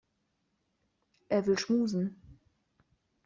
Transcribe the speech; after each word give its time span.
Er 1.27 1.45
will 1.45 1.59
schmusen. 1.59 2.19